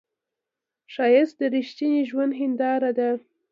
ښایست 0.93 1.35
د 1.39 1.41
رښتینې 1.53 2.01
ژوندو 2.09 2.37
هنداره 2.39 2.91
ده 2.97 3.09